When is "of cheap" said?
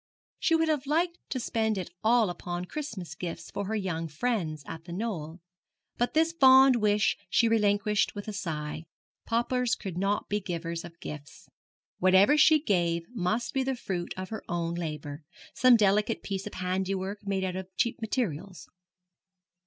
17.55-18.01